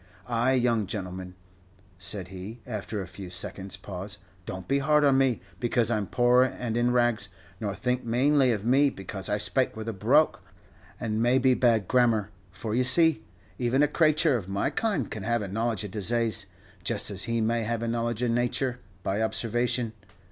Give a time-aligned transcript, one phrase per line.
[0.25, 0.49] Ah!
[0.49, 1.35] young gentleman,"
[1.99, 6.07] said he, after a few seconds' pause, "don't be hard on me, because I 'm
[6.07, 10.37] poor and in rags, nor think manely of me because I spake with a brogue,
[10.99, 13.23] and maybe bad grammar, for, you see,
[13.59, 16.47] even a crayture of my kind can have a knowledge of disaze,
[16.83, 19.93] just as he may have a knowledge of nature, by observation.